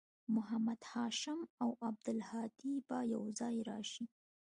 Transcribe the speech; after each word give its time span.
محمد 0.35 0.81
هاشم 0.91 1.39
او 1.63 1.69
عبدالهادي 1.87 2.73
به 2.87 2.97
یوځای 3.13 3.57
راشي 3.69 4.05